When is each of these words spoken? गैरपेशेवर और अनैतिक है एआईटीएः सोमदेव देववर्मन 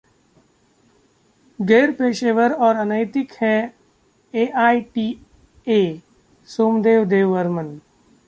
गैरपेशेवर 1.59 2.51
और 2.51 2.75
अनैतिक 2.75 3.33
है 3.41 3.73
एआईटीएः 4.33 5.99
सोमदेव 6.49 7.05
देववर्मन 7.05 7.79